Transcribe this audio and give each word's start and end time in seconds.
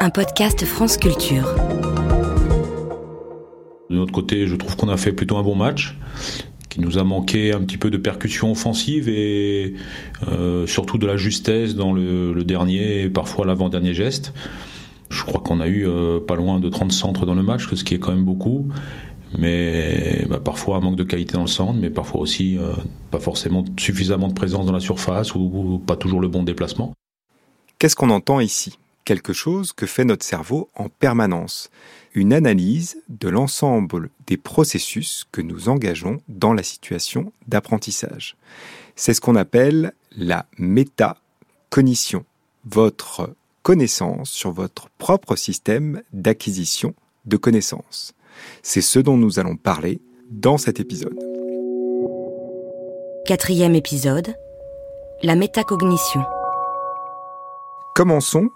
Un 0.00 0.10
podcast 0.10 0.64
France 0.64 0.96
Culture. 0.96 1.44
De 3.90 3.96
notre 3.96 4.12
côté, 4.12 4.46
je 4.46 4.54
trouve 4.54 4.76
qu'on 4.76 4.88
a 4.88 4.96
fait 4.96 5.12
plutôt 5.12 5.36
un 5.36 5.42
bon 5.42 5.56
match 5.56 5.96
qui 6.68 6.80
nous 6.80 6.98
a 6.98 7.04
manqué 7.04 7.52
un 7.52 7.60
petit 7.60 7.78
peu 7.78 7.90
de 7.90 7.96
percussion 7.96 8.52
offensive 8.52 9.08
et 9.08 9.74
euh, 10.28 10.66
surtout 10.66 10.98
de 10.98 11.06
la 11.06 11.16
justesse 11.16 11.74
dans 11.74 11.92
le, 11.92 12.44
dernier 12.44 13.02
et 13.02 13.10
parfois 13.10 13.44
l'avant-dernier 13.44 13.92
geste. 13.94 14.32
Je 15.10 15.24
crois 15.24 15.40
qu'on 15.40 15.60
a 15.60 15.66
eu 15.66 15.86
euh, 15.88 16.20
pas 16.20 16.36
loin 16.36 16.60
de 16.60 16.68
30 16.68 16.92
centres 16.92 17.26
dans 17.26 17.34
le 17.34 17.42
match, 17.42 17.66
ce 17.74 17.82
qui 17.82 17.94
est 17.94 17.98
quand 17.98 18.12
même 18.12 18.24
beaucoup. 18.24 18.68
Mais 19.36 20.24
bah, 20.30 20.40
parfois 20.40 20.76
un 20.76 20.80
manque 20.80 20.96
de 20.96 21.04
qualité 21.04 21.34
dans 21.34 21.42
le 21.42 21.48
centre, 21.48 21.74
mais 21.74 21.90
parfois 21.90 22.20
aussi 22.20 22.56
euh, 22.56 22.72
pas 23.10 23.18
forcément 23.18 23.64
suffisamment 23.78 24.28
de 24.28 24.34
présence 24.34 24.64
dans 24.64 24.72
la 24.72 24.80
surface 24.80 25.34
ou 25.34 25.82
pas 25.84 25.96
toujours 25.96 26.20
le 26.20 26.28
bon 26.28 26.44
déplacement. 26.44 26.94
Qu'est-ce 27.78 27.96
qu'on 27.96 28.10
entend 28.10 28.40
ici? 28.40 28.78
Quelque 29.08 29.32
chose 29.32 29.72
que 29.72 29.86
fait 29.86 30.04
notre 30.04 30.22
cerveau 30.22 30.68
en 30.74 30.90
permanence 30.90 31.70
une 32.12 32.34
analyse 32.34 33.02
de 33.08 33.30
l'ensemble 33.30 34.10
des 34.26 34.36
processus 34.36 35.26
que 35.32 35.40
nous 35.40 35.70
engageons 35.70 36.18
dans 36.28 36.52
la 36.52 36.62
situation 36.62 37.32
d'apprentissage. 37.46 38.36
C'est 38.96 39.14
ce 39.14 39.22
qu'on 39.22 39.34
appelle 39.34 39.94
la 40.14 40.44
métacognition, 40.58 42.26
votre 42.66 43.34
connaissance 43.62 44.28
sur 44.28 44.52
votre 44.52 44.90
propre 44.98 45.36
système 45.36 46.02
d'acquisition 46.12 46.92
de 47.24 47.38
connaissances. 47.38 48.12
C'est 48.62 48.82
ce 48.82 48.98
dont 48.98 49.16
nous 49.16 49.38
allons 49.38 49.56
parler 49.56 50.02
dans 50.30 50.58
cet 50.58 50.80
épisode. 50.80 51.18
Quatrième 53.24 53.74
épisode, 53.74 54.34
la 55.22 55.34
métacognition. 55.34 56.20
Commençons 57.94 58.50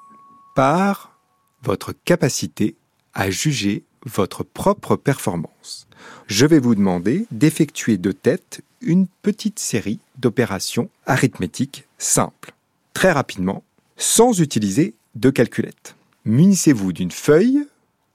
par 0.55 1.17
votre 1.63 1.93
capacité 2.05 2.77
à 3.15 3.31
juger 3.31 3.85
votre 4.05 4.43
propre 4.43 4.97
performance. 4.97 5.87
Je 6.27 6.47
vais 6.47 6.59
vous 6.59 6.75
demander 6.75 7.27
d'effectuer 7.31 7.97
de 7.97 8.13
tête 8.13 8.63
une 8.81 9.07
petite 9.23 9.59
série 9.59 10.01
d'opérations 10.19 10.91
arithmétiques 11.07 11.87
simples, 11.99 12.53
très 12.95 13.13
rapidement, 13.13 13.63
sans 13.97 14.41
utiliser 14.41 14.95
de 15.15 15.31
calculette. 15.31 15.95
Munissez-vous 16.25 16.93
d'une 16.93 17.11
feuille, 17.11 17.67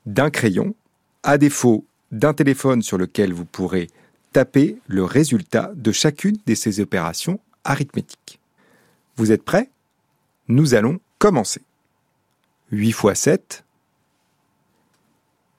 d'un 0.06 0.30
crayon, 0.30 0.76
à 1.24 1.38
défaut 1.38 1.86
d'un 2.12 2.34
téléphone 2.34 2.82
sur 2.82 2.98
lequel 2.98 3.34
vous 3.34 3.46
pourrez 3.46 3.90
taper 4.34 4.78
le 4.88 5.04
résultat 5.04 5.72
de 5.76 5.92
chacune 5.92 6.38
de 6.46 6.56
ces 6.56 6.80
opérations 6.80 7.40
arithmétiques. 7.64 8.40
Vous 9.16 9.32
êtes 9.32 9.44
prêts? 9.44 9.70
Nous 10.48 10.74
allons 10.74 11.00
commencer. 11.20 11.62
8 12.72 12.92
fois 12.92 13.16
7, 13.16 13.64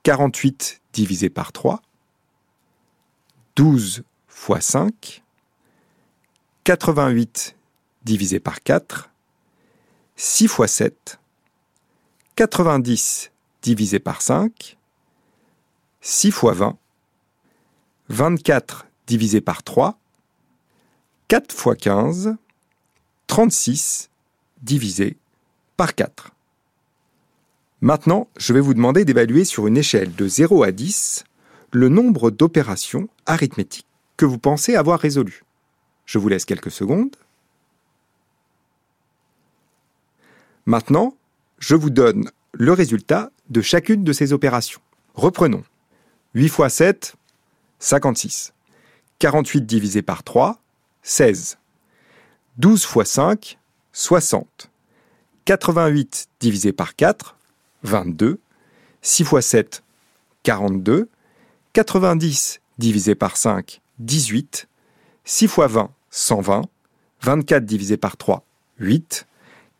48 0.02 0.82
divisé 0.92 1.30
par 1.30 1.52
3, 1.52 1.80
12 3.56 4.04
fois 4.26 4.60
5, 4.60 5.22
88 6.64 7.56
divisé 8.04 8.40
par 8.40 8.62
4, 8.62 9.10
6 10.16 10.48
fois 10.48 10.68
7, 10.68 11.18
90 12.36 13.30
divisé 13.62 13.98
par 13.98 14.20
5, 14.20 14.76
6 16.02 16.30
fois 16.30 16.52
20, 16.52 16.78
24 18.10 18.86
divisé 19.06 19.40
par 19.40 19.62
3, 19.62 19.98
4 21.28 21.54
fois 21.54 21.74
15, 21.74 22.36
36 23.26 24.10
divisé 24.62 25.16
par 25.76 25.94
4. 25.94 26.32
Maintenant, 27.80 28.28
je 28.36 28.52
vais 28.52 28.60
vous 28.60 28.74
demander 28.74 29.04
d'évaluer 29.04 29.44
sur 29.44 29.68
une 29.68 29.76
échelle 29.76 30.12
de 30.14 30.26
0 30.26 30.64
à 30.64 30.72
10 30.72 31.24
le 31.70 31.88
nombre 31.88 32.30
d'opérations 32.30 33.08
arithmétiques 33.24 33.86
que 34.16 34.26
vous 34.26 34.38
pensez 34.38 34.74
avoir 34.74 34.98
résolues. 34.98 35.44
Je 36.04 36.18
vous 36.18 36.28
laisse 36.28 36.44
quelques 36.44 36.72
secondes. 36.72 37.14
Maintenant, 40.66 41.14
je 41.60 41.76
vous 41.76 41.90
donne 41.90 42.30
le 42.52 42.72
résultat 42.72 43.30
de 43.48 43.60
chacune 43.60 44.02
de 44.02 44.12
ces 44.12 44.32
opérations. 44.32 44.80
Reprenons. 45.14 45.62
8 46.34 46.48
fois 46.48 46.68
7, 46.68 47.14
56. 47.78 48.54
48 49.20 49.66
divisé 49.66 50.02
par 50.02 50.24
3, 50.24 50.60
16. 51.02 51.58
12 52.56 52.84
fois 52.84 53.04
5, 53.04 53.56
60. 53.92 54.70
88 55.44 56.28
divisé 56.40 56.72
par 56.72 56.96
4, 56.96 57.37
22. 57.82 58.40
6 59.02 59.22
x 59.22 59.46
7, 59.46 59.82
42. 60.42 61.08
90 61.72 62.60
divisé 62.78 63.14
par 63.14 63.36
5, 63.36 63.80
18. 63.98 64.68
6 65.24 65.44
x 65.44 65.56
20, 65.58 65.90
120. 66.10 66.62
24 67.20 67.64
divisé 67.64 67.96
par 67.96 68.16
3, 68.16 68.44
8. 68.78 69.26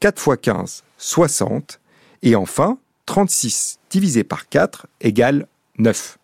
4 0.00 0.32
x 0.32 0.38
15, 0.42 0.84
60. 0.98 1.80
Et 2.22 2.34
enfin, 2.34 2.78
36 3.06 3.78
divisé 3.90 4.24
par 4.24 4.48
4 4.48 4.86
égale 5.00 5.46
9. 5.78 6.18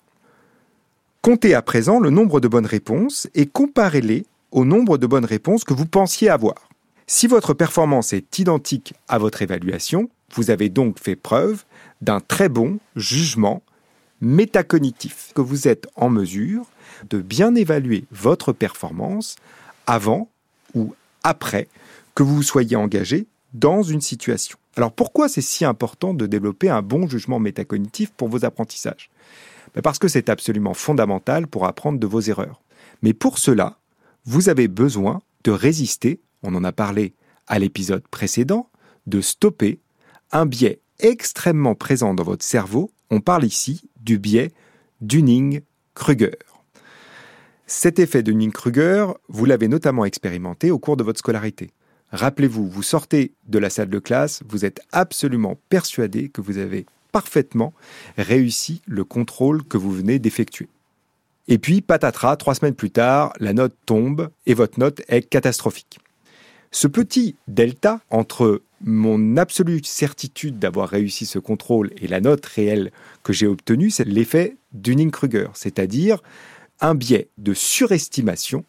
Comptez 1.23 1.55
à 1.55 1.63
présent 1.63 2.01
le 2.01 2.11
nombre 2.11 2.41
de 2.41 2.49
bonnes 2.49 2.67
réponses 2.67 3.29
et 3.35 3.47
comparez-les 3.47 4.27
au 4.51 4.65
nombre 4.65 4.99
de 4.99 5.07
bonnes 5.07 5.25
réponses 5.25 5.65
que 5.65 5.73
vous 5.73 5.87
pensiez 5.87 6.29
avoir. 6.29 6.69
Si 7.07 7.27
votre 7.27 7.53
performance 7.53 8.13
est 8.15 8.39
identique 8.39 8.95
à 9.09 9.19
votre 9.19 9.43
évaluation, 9.43 10.09
vous 10.35 10.51
avez 10.51 10.71
donc 10.71 10.99
fait 10.99 11.17
preuve 11.17 11.65
d'un 12.01 12.21
très 12.21 12.49
bon 12.49 12.79
jugement 12.97 13.63
métacognitif, 14.21 15.33
que 15.35 15.43
vous 15.43 15.69
êtes 15.69 15.87
en 15.97 16.09
mesure 16.09 16.65
de 17.11 17.21
bien 17.21 17.55
évaluer 17.55 18.05
votre 18.11 18.53
performance 18.53 19.37
avant 19.87 20.31
ou 20.75 20.95
après 21.23 21.69
que 22.15 22.23
vous 22.23 22.43
soyez 22.43 22.77
engagé 22.77 23.27
dans 23.53 23.83
une 23.83 24.01
situation. 24.01 24.57
Alors 24.77 24.93
pourquoi 24.93 25.29
c'est 25.29 25.43
si 25.43 25.65
important 25.65 26.15
de 26.15 26.27
développer 26.27 26.71
un 26.71 26.83
bon 26.83 27.07
jugement 27.07 27.39
métacognitif 27.39 28.11
pour 28.13 28.29
vos 28.29 28.45
apprentissages? 28.45 29.11
Ben 29.75 29.83
Parce 29.83 29.99
que 29.99 30.09
c'est 30.09 30.29
absolument 30.29 30.75
fondamental 30.75 31.47
pour 31.47 31.67
apprendre 31.67 31.99
de 31.99 32.07
vos 32.07 32.21
erreurs. 32.21 32.63
Mais 33.03 33.13
pour 33.13 33.39
cela, 33.39 33.77
vous 34.25 34.49
avez 34.49 34.69
besoin 34.69 35.21
de 35.45 35.51
résister, 35.51 36.21
on 36.45 36.55
en 36.55 36.63
a 36.63 36.73
parlé 36.73 37.15
à 37.47 37.59
l'épisode 37.59 38.07
précédent, 38.09 38.71
de 39.07 39.21
stopper 39.21 39.81
un 40.31 40.47
biais 40.47 40.81
extrêmement 41.01 41.75
présent 41.75 42.15
dans 42.15 42.23
votre 42.23 42.45
cerveau. 42.45 42.91
On 43.11 43.21
parle 43.21 43.45
ici 43.45 43.83
du 44.01 44.19
biais 44.19 44.53
Dunning-Kruger. 45.01 46.39
Cet 47.67 47.99
effet 47.99 48.23
Dunning-Kruger, 48.23 49.07
vous 49.29 49.45
l'avez 49.47 49.69
notamment 49.69 50.05
expérimenté 50.05 50.71
au 50.71 50.79
cours 50.79 50.97
de 50.97 51.05
votre 51.05 51.19
scolarité. 51.19 51.71
Rappelez-vous, 52.13 52.69
vous 52.69 52.83
sortez 52.83 53.33
de 53.49 53.59
la 53.59 53.71
salle 53.71 53.89
de 53.89 53.99
classe, 53.99 54.43
vous 54.49 54.65
êtes 54.65 54.81
absolument 54.93 55.59
persuadé 55.69 56.29
que 56.29 56.41
vous 56.41 56.59
avez 56.59 56.87
parfaitement 57.11 57.73
réussi 58.19 58.83
le 58.87 59.05
contrôle 59.05 59.65
que 59.65 59.79
vous 59.79 59.91
venez 59.91 60.19
d'effectuer. 60.19 60.69
Et 61.49 61.59
puis, 61.59 61.81
patatras, 61.81 62.37
trois 62.37 62.55
semaines 62.55 62.75
plus 62.75 62.91
tard, 62.91 63.33
la 63.39 63.53
note 63.53 63.77
tombe 63.87 64.31
et 64.47 64.55
votre 64.55 64.79
note 64.79 65.03
est 65.09 65.23
catastrophique. 65.23 65.99
Ce 66.75 66.89
petit 66.89 67.37
delta 67.47 68.01
entre 68.11 68.61
mon 68.81 69.37
absolue 69.37 69.81
certitude 69.85 70.59
d'avoir 70.59 70.89
réussi 70.89 71.25
ce 71.25 71.39
contrôle 71.39 71.93
et 71.99 72.09
la 72.09 72.21
note 72.21 72.45
réelle 72.45 72.91
que 73.23 73.33
j'ai 73.33 73.47
obtenue, 73.47 73.91
c'est 73.91 74.09
l'effet 74.09 74.57
Dunning-Kruger, 74.73 75.51
c'est-à-dire 75.55 76.21
un 76.81 76.97
biais 76.97 77.29
de 77.39 77.55
surestimation 77.55 78.65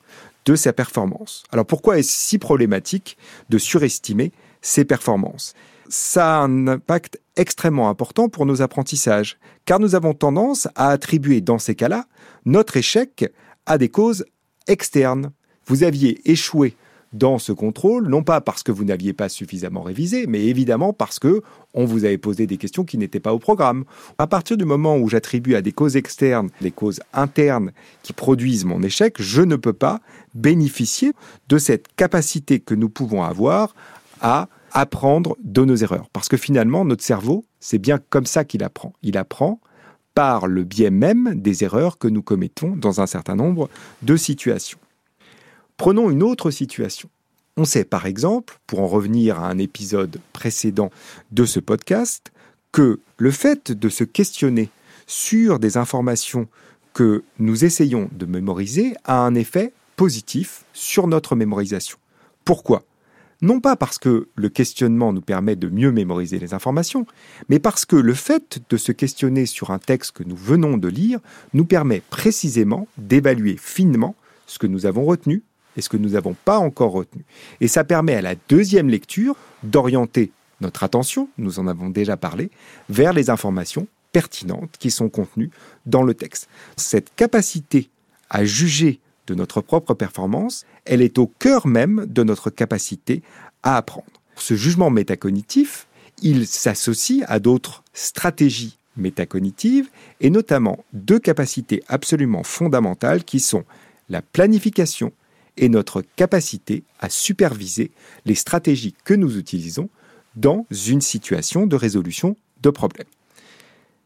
de 0.46 0.56
sa 0.56 0.72
performance. 0.72 1.46
Alors 1.52 1.66
pourquoi 1.66 1.98
est-ce 1.98 2.12
si 2.12 2.38
problématique 2.38 3.18
de 3.50 3.58
surestimer 3.58 4.32
ses 4.62 4.86
performances? 4.86 5.56
Ça 5.90 6.42
a 6.42 6.44
un 6.44 6.68
impact 6.68 7.20
extrêmement 7.36 7.90
important 7.90 8.30
pour 8.30 8.46
nos 8.46 8.62
apprentissages, 8.62 9.40
car 9.66 9.80
nous 9.80 9.96
avons 9.96 10.14
tendance 10.14 10.68
à 10.76 10.90
attribuer 10.90 11.42
dans 11.42 11.58
ces 11.58 11.74
cas-là 11.74 12.06
notre 12.46 12.78
échec 12.78 13.34
à 13.66 13.80
des 13.80 13.90
causes 13.90 14.26
externes. 14.68 15.32
Vous 15.66 15.82
aviez 15.82 16.22
échoué 16.30 16.76
dans 17.16 17.40
ce 17.40 17.52
contrôle, 17.52 18.08
non 18.08 18.24
pas 18.24 18.42
parce 18.42 18.62
que 18.62 18.72
vous 18.72 18.84
n'aviez 18.84 19.14
pas 19.14 19.30
suffisamment 19.30 19.82
révisé, 19.82 20.28
mais 20.28 20.46
évidemment 20.46 20.94
parce 20.94 21.18
que 21.18 21.42
on 21.74 21.86
vous 21.86 22.06
avait 22.06 22.18
posé 22.18 22.46
des 22.46 22.58
questions 22.58 22.84
qui 22.84 22.98
n'étaient 22.98 23.20
pas 23.20 23.34
au 23.34 23.40
programme. 23.40 23.86
À 24.18 24.28
partir 24.28 24.58
du 24.58 24.66
moment 24.66 24.98
où 24.98 25.10
j'attribue 25.10 25.56
à 25.56 25.62
des 25.62 25.72
causes 25.72 25.96
externes 25.96 26.50
des 26.62 26.72
causes 26.72 27.00
internes 27.14 27.72
qui 28.04 28.14
produisent 28.14 28.66
mon 28.66 28.82
échec, 28.84 29.16
je 29.20 29.42
ne 29.42 29.56
peux 29.56 29.74
pas 29.74 30.00
bénéficier 30.34 31.14
de 31.48 31.58
cette 31.58 31.88
capacité 31.96 32.60
que 32.60 32.76
nous 32.76 32.90
pouvons 32.90 33.24
avoir 33.24 33.76
à 34.22 34.48
apprendre 34.72 35.38
de 35.44 35.64
nos 35.64 35.76
erreurs. 35.76 36.10
Parce 36.12 36.28
que 36.28 36.38
finalement, 36.38 36.84
notre 36.84 37.04
cerveau, 37.04 37.46
c'est 37.60 37.80
bien 37.80 38.00
comme 38.10 38.26
ça 38.26 38.44
qu'il 38.44 38.64
apprend. 38.64 38.94
Il 39.02 39.18
apprend 39.18 39.62
par 40.14 40.48
le 40.48 40.64
biais 40.64 40.92
même 40.92 41.36
des 41.36 41.64
erreurs 41.64 41.98
que 41.98 42.08
nous 42.08 42.22
commettons 42.22 42.76
dans 42.76 43.02
un 43.02 43.08
certain 43.08 43.36
nombre 43.36 43.70
de 44.02 44.18
situations. 44.18 44.80
Prenons 45.78 46.10
une 46.10 46.24
autre 46.24 46.52
situation. 46.52 47.10
On 47.58 47.66
sait 47.66 47.84
par 47.84 48.06
exemple, 48.06 48.60
pour 48.68 48.82
en 48.82 48.88
revenir 48.88 49.40
à 49.40 49.50
un 49.50 49.58
épisode 49.58 50.20
précédent 50.34 50.90
de 51.32 51.46
ce 51.46 51.60
podcast, 51.60 52.32
que 52.72 53.00
le 53.18 53.32
fait 53.32 53.72
de 53.72 53.90
se 53.90 54.04
questionner 54.04 54.70
sur 55.08 55.60
des 55.60 55.78
informations 55.78 56.48
que 56.94 57.24
nous 57.40 57.66
essayons 57.66 58.10
de 58.14 58.26
mémoriser 58.26 58.96
a 59.04 59.20
un 59.20 59.36
effet 59.36 59.74
positif 59.96 60.66
sur 60.74 61.08
notre 61.08 61.36
mémorisation. 61.36 61.98
Pourquoi? 62.46 62.84
Non 63.42 63.60
pas 63.60 63.76
parce 63.76 64.00
que 64.00 64.30
le 64.36 64.50
questionnement 64.50 65.12
nous 65.12 65.22
permet 65.22 65.56
de 65.56 65.68
mieux 65.68 65.92
mémoriser 65.92 66.40
les 66.40 66.54
informations, 66.54 67.06
mais 67.50 67.60
parce 67.60 67.86
que 67.86 67.98
le 67.98 68.14
fait 68.14 68.60
de 68.70 68.78
se 68.78 68.92
questionner 68.92 69.46
sur 69.46 69.72
un 69.72 69.80
texte 69.80 70.14
que 70.14 70.24
nous 70.24 70.38
venons 70.38 70.78
de 70.78 70.88
lire 70.88 71.20
nous 71.54 71.66
permet 71.66 72.02
précisément 72.10 72.88
d'évaluer 72.98 73.58
finement 73.58 74.16
ce 74.48 74.58
que 74.58 74.68
nous 74.68 74.86
avons 74.86 75.06
retenu 75.06 75.44
et 75.78 75.82
ce 75.82 75.90
que 75.90 75.98
nous 75.98 76.10
n'avons 76.10 76.36
pas 76.46 76.58
encore 76.58 76.92
retenu. 76.92 77.24
Et 77.62 77.68
ça 77.68 77.84
permet 77.84 78.16
à 78.16 78.22
la 78.22 78.36
deuxième 78.50 78.90
lecture 78.90 79.36
d'orienter 79.64 80.32
notre 80.62 80.84
attention, 80.84 81.30
nous 81.38 81.60
en 81.60 81.68
avons 81.68 81.90
déjà 81.90 82.18
parlé, 82.18 82.50
vers 82.90 83.14
les 83.14 83.30
informations 83.30 83.88
pertinentes 84.12 84.76
qui 84.80 84.92
sont 84.92 85.10
contenues 85.10 85.52
dans 85.86 86.04
le 86.04 86.14
texte. 86.14 86.48
Cette 86.78 87.14
capacité 87.16 87.90
à 88.30 88.46
juger 88.46 89.00
de 89.28 89.36
notre 89.36 89.62
propre 89.62 89.94
performance, 89.94 90.66
elle 90.86 91.02
est 91.02 91.18
au 91.18 91.28
cœur 91.28 91.68
même 91.68 92.06
de 92.08 92.24
notre 92.24 92.50
capacité 92.50 93.22
à 93.64 93.78
apprendre. 93.78 94.06
Ce 94.36 94.56
jugement 94.56 94.90
métacognitif, 94.90 95.88
il 96.22 96.48
s'associe 96.48 97.24
à 97.28 97.40
d'autres 97.40 97.84
stratégies 97.94 98.78
métacognitives 98.98 99.90
et 100.22 100.30
notamment 100.30 100.86
deux 100.94 101.20
capacités 101.20 101.84
absolument 101.88 102.44
fondamentales 102.44 103.24
qui 103.24 103.40
sont 103.40 103.66
la 104.10 104.22
planification 104.22 105.12
et 105.58 105.70
notre 105.70 106.04
capacité 106.16 106.84
à 107.00 107.10
superviser 107.10 107.92
les 108.26 108.36
stratégies 108.36 108.96
que 109.04 109.14
nous 109.14 109.38
utilisons 109.38 109.90
dans 110.36 110.66
une 110.88 111.02
situation 111.02 111.66
de 111.66 111.76
résolution 111.76 112.36
de 112.62 112.70
problèmes. 112.70 113.08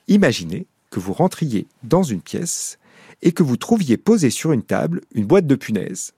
Imaginez 0.07 0.67
que 0.89 0.99
vous 0.99 1.13
rentriez 1.13 1.67
dans 1.83 2.03
une 2.03 2.21
pièce 2.21 2.77
et 3.21 3.31
que 3.31 3.43
vous 3.43 3.57
trouviez 3.57 3.97
posée 3.97 4.29
sur 4.29 4.51
une 4.51 4.63
table 4.63 5.01
une 5.13 5.25
boîte 5.25 5.47
de 5.47 5.55
punaises, 5.55 6.13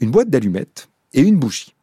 une 0.00 0.10
boîte 0.10 0.30
d'allumettes 0.30 0.88
et 1.12 1.20
une 1.20 1.38
bougie, 1.38 1.74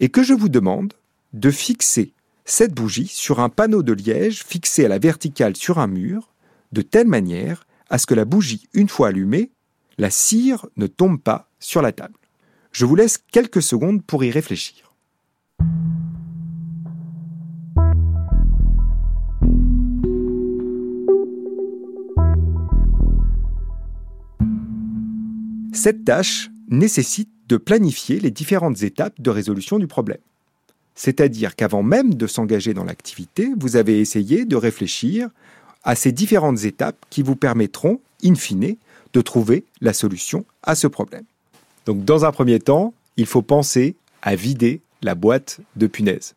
et 0.00 0.08
que 0.08 0.22
je 0.22 0.34
vous 0.34 0.48
demande 0.48 0.94
de 1.32 1.50
fixer 1.50 2.12
cette 2.44 2.74
bougie 2.74 3.06
sur 3.06 3.40
un 3.40 3.48
panneau 3.48 3.82
de 3.82 3.92
liège 3.92 4.44
fixé 4.44 4.84
à 4.84 4.88
la 4.88 4.98
verticale 4.98 5.56
sur 5.56 5.78
un 5.78 5.86
mur, 5.86 6.30
de 6.72 6.82
telle 6.82 7.06
manière 7.06 7.66
à 7.88 7.98
ce 7.98 8.06
que 8.06 8.14
la 8.14 8.24
bougie, 8.24 8.68
une 8.74 8.88
fois 8.88 9.08
allumée, 9.08 9.50
la 9.98 10.10
cire 10.10 10.66
ne 10.76 10.86
tombe 10.86 11.20
pas 11.20 11.48
sur 11.60 11.82
la 11.82 11.92
table. 11.92 12.14
Je 12.72 12.86
vous 12.86 12.96
laisse 12.96 13.18
quelques 13.18 13.62
secondes 13.62 14.02
pour 14.02 14.24
y 14.24 14.30
réfléchir. 14.30 14.92
Cette 25.72 26.04
tâche 26.04 26.50
nécessite 26.68 27.28
de 27.48 27.56
planifier 27.56 28.18
les 28.18 28.30
différentes 28.30 28.82
étapes 28.82 29.20
de 29.20 29.30
résolution 29.30 29.78
du 29.78 29.86
problème. 29.86 30.18
C'est-à-dire 30.94 31.56
qu'avant 31.56 31.82
même 31.82 32.14
de 32.14 32.26
s'engager 32.26 32.72
dans 32.72 32.84
l'activité, 32.84 33.50
vous 33.58 33.76
avez 33.76 34.00
essayé 34.00 34.44
de 34.44 34.56
réfléchir 34.56 35.28
à 35.82 35.94
ces 35.94 36.12
différentes 36.12 36.64
étapes 36.64 37.04
qui 37.10 37.22
vous 37.22 37.36
permettront, 37.36 38.00
in 38.24 38.34
fine, 38.34 38.76
de 39.14 39.20
trouver 39.20 39.64
la 39.80 39.94
solution 39.94 40.44
à 40.62 40.74
ce 40.74 40.86
problème. 40.86 41.24
Donc 41.86 42.04
dans 42.04 42.24
un 42.24 42.32
premier 42.32 42.58
temps, 42.58 42.92
il 43.16 43.26
faut 43.26 43.42
penser 43.42 43.94
à 44.22 44.36
vider 44.36 44.80
la 45.02 45.14
boîte 45.14 45.60
de 45.76 45.86
punaises. 45.86 46.34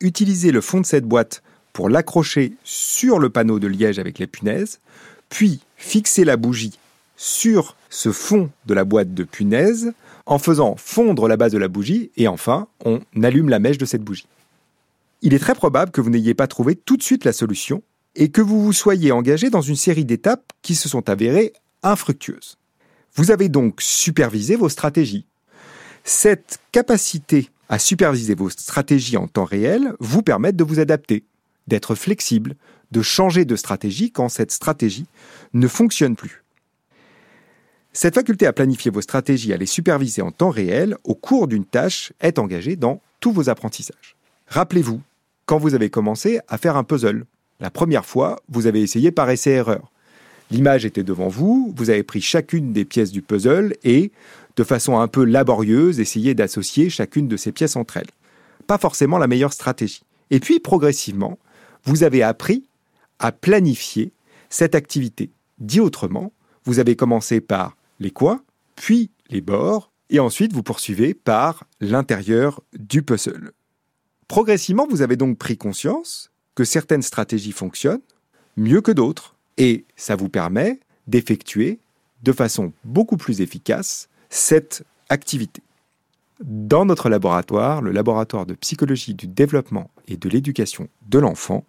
Utilisez 0.00 0.52
le 0.52 0.60
fond 0.60 0.80
de 0.80 0.86
cette 0.86 1.06
boîte 1.06 1.42
pour 1.72 1.88
l'accrocher 1.88 2.52
sur 2.62 3.18
le 3.18 3.30
panneau 3.30 3.58
de 3.58 3.66
liège 3.66 3.98
avec 3.98 4.18
les 4.18 4.26
punaises, 4.26 4.80
puis 5.28 5.60
fixez 5.76 6.24
la 6.24 6.36
bougie 6.36 6.78
sur 7.16 7.76
ce 7.88 8.12
fond 8.12 8.50
de 8.66 8.74
la 8.74 8.84
boîte 8.84 9.14
de 9.14 9.24
punaises 9.24 9.92
en 10.26 10.38
faisant 10.38 10.76
fondre 10.76 11.28
la 11.28 11.36
base 11.36 11.52
de 11.52 11.58
la 11.58 11.68
bougie 11.68 12.10
et 12.16 12.28
enfin 12.28 12.66
on 12.84 13.00
allume 13.22 13.48
la 13.48 13.58
mèche 13.58 13.78
de 13.78 13.86
cette 13.86 14.02
bougie. 14.02 14.26
Il 15.22 15.32
est 15.32 15.38
très 15.38 15.54
probable 15.54 15.92
que 15.92 16.00
vous 16.00 16.10
n'ayez 16.10 16.34
pas 16.34 16.46
trouvé 16.46 16.76
tout 16.76 16.96
de 16.96 17.02
suite 17.02 17.24
la 17.24 17.32
solution 17.32 17.82
et 18.16 18.28
que 18.28 18.42
vous 18.42 18.62
vous 18.62 18.72
soyez 18.72 19.12
engagé 19.12 19.48
dans 19.50 19.60
une 19.60 19.76
série 19.76 20.04
d'étapes 20.04 20.52
qui 20.62 20.74
se 20.74 20.88
sont 20.88 21.08
avérées 21.08 21.52
infructueuses. 21.90 22.58
Vous 23.14 23.30
avez 23.30 23.48
donc 23.48 23.80
supervisé 23.80 24.56
vos 24.56 24.68
stratégies. 24.68 25.26
Cette 26.04 26.58
capacité 26.72 27.50
à 27.68 27.78
superviser 27.78 28.34
vos 28.34 28.50
stratégies 28.50 29.16
en 29.16 29.26
temps 29.26 29.44
réel 29.44 29.94
vous 29.98 30.22
permet 30.22 30.52
de 30.52 30.64
vous 30.64 30.78
adapter, 30.78 31.24
d'être 31.66 31.94
flexible, 31.94 32.54
de 32.92 33.02
changer 33.02 33.44
de 33.44 33.56
stratégie 33.56 34.12
quand 34.12 34.28
cette 34.28 34.52
stratégie 34.52 35.06
ne 35.52 35.66
fonctionne 35.66 36.14
plus. 36.14 36.44
Cette 37.92 38.14
faculté 38.14 38.46
à 38.46 38.52
planifier 38.52 38.90
vos 38.90 39.00
stratégies, 39.00 39.52
à 39.52 39.56
les 39.56 39.66
superviser 39.66 40.22
en 40.22 40.30
temps 40.30 40.50
réel 40.50 40.96
au 41.04 41.14
cours 41.14 41.48
d'une 41.48 41.64
tâche 41.64 42.12
est 42.20 42.38
engagée 42.38 42.76
dans 42.76 43.00
tous 43.20 43.32
vos 43.32 43.48
apprentissages. 43.48 44.16
Rappelez-vous, 44.48 45.00
quand 45.46 45.58
vous 45.58 45.74
avez 45.74 45.88
commencé 45.90 46.40
à 46.46 46.58
faire 46.58 46.76
un 46.76 46.84
puzzle, 46.84 47.24
la 47.58 47.70
première 47.70 48.04
fois, 48.04 48.38
vous 48.48 48.66
avez 48.66 48.82
essayé 48.82 49.10
par 49.10 49.30
essai-erreur. 49.30 49.90
L'image 50.50 50.84
était 50.84 51.02
devant 51.02 51.28
vous, 51.28 51.72
vous 51.76 51.90
avez 51.90 52.02
pris 52.02 52.20
chacune 52.20 52.72
des 52.72 52.84
pièces 52.84 53.10
du 53.10 53.22
puzzle 53.22 53.74
et, 53.84 54.12
de 54.56 54.64
façon 54.64 54.98
un 54.98 55.08
peu 55.08 55.24
laborieuse, 55.24 56.00
essayé 56.00 56.34
d'associer 56.34 56.88
chacune 56.88 57.28
de 57.28 57.36
ces 57.36 57.52
pièces 57.52 57.76
entre 57.76 57.96
elles. 57.96 58.10
Pas 58.66 58.78
forcément 58.78 59.18
la 59.18 59.26
meilleure 59.26 59.52
stratégie. 59.52 60.02
Et 60.30 60.40
puis, 60.40 60.60
progressivement, 60.60 61.38
vous 61.84 62.04
avez 62.04 62.22
appris 62.22 62.64
à 63.18 63.32
planifier 63.32 64.12
cette 64.48 64.74
activité. 64.74 65.30
Dit 65.58 65.80
autrement, 65.80 66.32
vous 66.64 66.78
avez 66.78 66.96
commencé 66.96 67.40
par 67.40 67.76
les 68.00 68.10
coins, 68.10 68.42
puis 68.74 69.10
les 69.30 69.40
bords, 69.40 69.90
et 70.10 70.20
ensuite 70.20 70.52
vous 70.52 70.62
poursuivez 70.62 71.14
par 71.14 71.64
l'intérieur 71.80 72.60
du 72.78 73.02
puzzle. 73.02 73.52
Progressivement, 74.28 74.86
vous 74.88 75.02
avez 75.02 75.16
donc 75.16 75.38
pris 75.38 75.56
conscience 75.56 76.30
que 76.54 76.64
certaines 76.64 77.02
stratégies 77.02 77.52
fonctionnent 77.52 78.00
mieux 78.56 78.80
que 78.80 78.92
d'autres, 78.92 79.35
et 79.58 79.84
ça 79.96 80.16
vous 80.16 80.28
permet 80.28 80.80
d'effectuer 81.06 81.78
de 82.22 82.32
façon 82.32 82.72
beaucoup 82.84 83.16
plus 83.16 83.40
efficace 83.40 84.08
cette 84.30 84.84
activité. 85.08 85.62
Dans 86.40 86.84
notre 86.84 87.08
laboratoire, 87.08 87.80
le 87.80 87.92
laboratoire 87.92 88.44
de 88.44 88.54
psychologie 88.54 89.14
du 89.14 89.26
développement 89.26 89.90
et 90.08 90.16
de 90.16 90.28
l'éducation 90.28 90.88
de 91.08 91.18
l'enfant, 91.18 91.64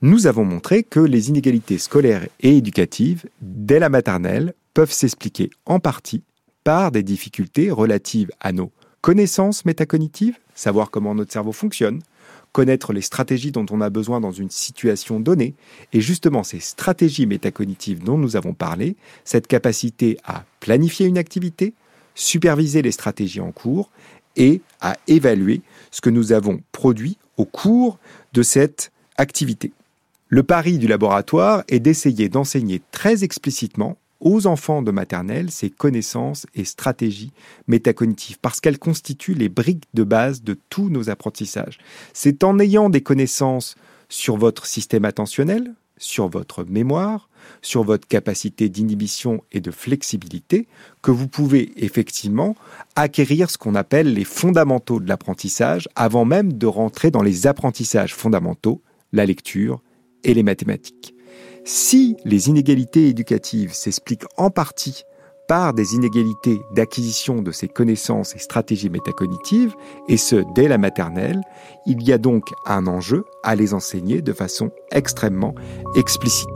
nous 0.00 0.26
avons 0.26 0.44
montré 0.44 0.82
que 0.82 1.00
les 1.00 1.28
inégalités 1.28 1.78
scolaires 1.78 2.26
et 2.40 2.56
éducatives, 2.56 3.26
dès 3.42 3.78
la 3.78 3.88
maternelle, 3.88 4.54
peuvent 4.72 4.92
s'expliquer 4.92 5.50
en 5.66 5.80
partie 5.80 6.22
par 6.64 6.92
des 6.92 7.02
difficultés 7.02 7.70
relatives 7.70 8.30
à 8.40 8.52
nos 8.52 8.70
connaissances 9.00 9.64
métacognitives, 9.64 10.38
savoir 10.54 10.90
comment 10.90 11.14
notre 11.14 11.32
cerveau 11.32 11.52
fonctionne, 11.52 12.00
connaître 12.52 12.92
les 12.92 13.00
stratégies 13.00 13.52
dont 13.52 13.66
on 13.70 13.80
a 13.80 13.90
besoin 13.90 14.20
dans 14.20 14.32
une 14.32 14.50
situation 14.50 15.20
donnée, 15.20 15.54
et 15.92 16.00
justement 16.00 16.42
ces 16.42 16.60
stratégies 16.60 17.26
métacognitives 17.26 18.02
dont 18.02 18.18
nous 18.18 18.36
avons 18.36 18.54
parlé, 18.54 18.96
cette 19.24 19.46
capacité 19.46 20.18
à 20.24 20.44
planifier 20.60 21.06
une 21.06 21.18
activité, 21.18 21.74
superviser 22.14 22.82
les 22.82 22.92
stratégies 22.92 23.40
en 23.40 23.52
cours 23.52 23.90
et 24.36 24.60
à 24.80 24.96
évaluer 25.06 25.62
ce 25.90 26.00
que 26.00 26.10
nous 26.10 26.32
avons 26.32 26.60
produit 26.72 27.18
au 27.36 27.44
cours 27.44 27.98
de 28.32 28.42
cette 28.42 28.92
activité. 29.16 29.72
Le 30.28 30.42
pari 30.42 30.78
du 30.78 30.86
laboratoire 30.86 31.64
est 31.68 31.80
d'essayer 31.80 32.28
d'enseigner 32.28 32.82
très 32.92 33.24
explicitement 33.24 33.96
aux 34.20 34.46
enfants 34.46 34.82
de 34.82 34.90
maternelle 34.90 35.50
ces 35.50 35.70
connaissances 35.70 36.46
et 36.54 36.64
stratégies 36.64 37.32
métacognitives, 37.66 38.38
parce 38.40 38.60
qu'elles 38.60 38.78
constituent 38.78 39.34
les 39.34 39.48
briques 39.48 39.84
de 39.94 40.04
base 40.04 40.42
de 40.42 40.58
tous 40.68 40.88
nos 40.88 41.10
apprentissages. 41.10 41.78
C'est 42.12 42.44
en 42.44 42.58
ayant 42.58 42.90
des 42.90 43.02
connaissances 43.02 43.76
sur 44.08 44.36
votre 44.36 44.66
système 44.66 45.04
attentionnel, 45.04 45.74
sur 45.98 46.28
votre 46.28 46.64
mémoire, 46.64 47.28
sur 47.62 47.82
votre 47.82 48.06
capacité 48.06 48.68
d'inhibition 48.68 49.42
et 49.52 49.60
de 49.60 49.70
flexibilité, 49.70 50.68
que 51.02 51.10
vous 51.10 51.28
pouvez 51.28 51.72
effectivement 51.76 52.56
acquérir 52.96 53.50
ce 53.50 53.58
qu'on 53.58 53.74
appelle 53.74 54.14
les 54.14 54.24
fondamentaux 54.24 55.00
de 55.00 55.08
l'apprentissage 55.08 55.88
avant 55.96 56.24
même 56.24 56.52
de 56.52 56.66
rentrer 56.66 57.10
dans 57.10 57.22
les 57.22 57.46
apprentissages 57.46 58.14
fondamentaux, 58.14 58.82
la 59.12 59.26
lecture 59.26 59.82
et 60.24 60.34
les 60.34 60.42
mathématiques. 60.42 61.14
Si 61.70 62.16
les 62.24 62.48
inégalités 62.48 63.08
éducatives 63.08 63.74
s'expliquent 63.74 64.24
en 64.38 64.48
partie 64.48 65.04
par 65.48 65.74
des 65.74 65.96
inégalités 65.96 66.62
d'acquisition 66.70 67.42
de 67.42 67.52
ces 67.52 67.68
connaissances 67.68 68.34
et 68.34 68.38
stratégies 68.38 68.88
métacognitives, 68.88 69.74
et 70.08 70.16
ce 70.16 70.36
dès 70.54 70.66
la 70.66 70.78
maternelle, 70.78 71.42
il 71.84 72.02
y 72.02 72.10
a 72.10 72.16
donc 72.16 72.44
un 72.64 72.86
enjeu 72.86 73.26
à 73.42 73.54
les 73.54 73.74
enseigner 73.74 74.22
de 74.22 74.32
façon 74.32 74.70
extrêmement 74.92 75.54
explicite. 75.94 76.48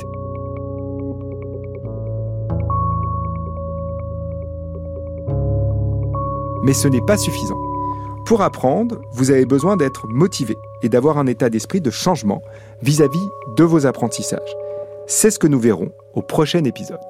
Mais 6.63 6.73
ce 6.73 6.89
n'est 6.89 7.05
pas 7.07 7.19
suffisant. 7.19 7.61
Pour 8.25 8.41
apprendre, 8.41 8.99
vous 9.13 9.31
avez 9.31 9.45
besoin 9.45 9.77
d'être 9.77 10.07
motivé. 10.09 10.57
et 10.85 10.89
d'avoir 10.89 11.19
un 11.19 11.27
état 11.27 11.49
d'esprit 11.49 11.81
de 11.81 11.91
changement 11.91 12.43
vis-à-vis 12.81 13.29
de 13.57 13.63
vos 13.63 13.87
apprentissages. 13.87 14.41
C'est 15.07 15.31
ce 15.31 15.39
que 15.39 15.47
nous 15.47 15.61
verrons 15.61 15.93
au 16.15 16.23
prochain 16.23 16.65
épisode. 16.65 17.01